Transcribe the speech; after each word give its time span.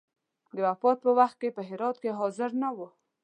د 0.55 0.57
وفات 0.67 0.97
په 1.05 1.11
وخت 1.19 1.35
کې 1.41 1.55
په 1.55 1.61
هرات 1.69 1.95
کې 2.01 2.17
حاضر 2.19 2.49
نه 2.61 2.69
وو. 2.75 2.87